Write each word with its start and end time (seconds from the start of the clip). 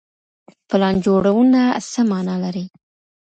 پلان 0.69 0.95
جوړونه 1.05 1.61
څه 1.91 2.01
معنا 2.09 2.35
لري؟ 2.43 2.65